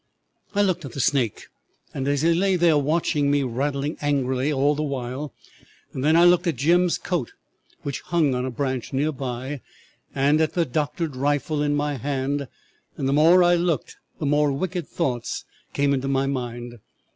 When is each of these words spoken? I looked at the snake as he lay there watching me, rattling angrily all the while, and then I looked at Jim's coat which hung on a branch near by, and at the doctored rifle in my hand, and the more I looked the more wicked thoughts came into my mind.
I 0.55 0.63
looked 0.63 0.83
at 0.83 0.93
the 0.93 0.99
snake 0.99 1.45
as 1.93 2.23
he 2.23 2.33
lay 2.33 2.55
there 2.55 2.75
watching 2.75 3.29
me, 3.29 3.43
rattling 3.43 3.97
angrily 4.01 4.51
all 4.51 4.73
the 4.73 4.81
while, 4.81 5.31
and 5.93 6.03
then 6.03 6.15
I 6.15 6.23
looked 6.25 6.47
at 6.47 6.55
Jim's 6.55 6.97
coat 6.97 7.33
which 7.83 8.01
hung 8.01 8.33
on 8.33 8.43
a 8.43 8.49
branch 8.49 8.93
near 8.93 9.11
by, 9.11 9.61
and 10.15 10.41
at 10.41 10.53
the 10.53 10.65
doctored 10.65 11.15
rifle 11.15 11.61
in 11.61 11.75
my 11.75 11.97
hand, 11.97 12.47
and 12.97 13.07
the 13.07 13.13
more 13.13 13.43
I 13.43 13.53
looked 13.53 13.95
the 14.17 14.25
more 14.25 14.51
wicked 14.51 14.87
thoughts 14.87 15.45
came 15.71 15.93
into 15.93 16.07
my 16.07 16.25
mind. 16.25 16.79